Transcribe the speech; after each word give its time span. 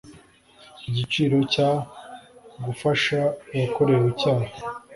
Icyiciro 0.87 1.37
cya 1.53 1.69
Gufasha 2.65 3.19
uwakorewe 3.53 4.07
icyaha 4.13 4.45